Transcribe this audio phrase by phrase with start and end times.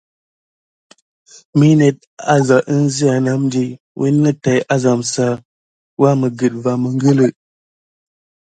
[1.57, 1.97] Mi net
[2.35, 3.65] aza əŋzia nam di,
[3.99, 5.27] wounet tay azam sa
[6.01, 7.27] waməget va məngələ.